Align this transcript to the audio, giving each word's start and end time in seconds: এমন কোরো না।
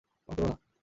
এমন 0.29 0.35
কোরো 0.35 0.47
না। 0.47 0.55